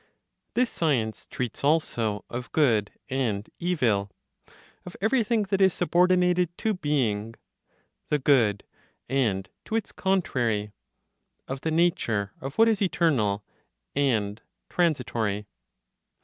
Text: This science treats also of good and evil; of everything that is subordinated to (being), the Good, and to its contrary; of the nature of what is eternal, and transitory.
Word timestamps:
This 0.55 0.71
science 0.71 1.27
treats 1.29 1.63
also 1.63 2.25
of 2.27 2.51
good 2.53 2.89
and 3.07 3.47
evil; 3.59 4.09
of 4.83 4.95
everything 4.99 5.43
that 5.43 5.61
is 5.61 5.75
subordinated 5.75 6.49
to 6.57 6.73
(being), 6.73 7.35
the 8.09 8.17
Good, 8.17 8.63
and 9.07 9.47
to 9.65 9.75
its 9.75 9.91
contrary; 9.91 10.71
of 11.47 11.61
the 11.61 11.69
nature 11.69 12.31
of 12.41 12.55
what 12.57 12.67
is 12.67 12.81
eternal, 12.81 13.43
and 13.93 14.41
transitory. 14.71 15.45